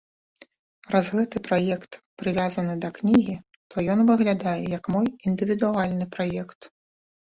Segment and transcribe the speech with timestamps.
[0.95, 1.91] Раз гэты праект
[2.23, 3.37] прывязаны да кнігі,
[3.69, 6.61] тог ён выглядае як мой індывідуальны праект.